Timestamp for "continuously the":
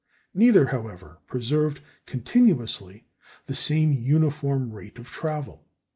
2.07-3.53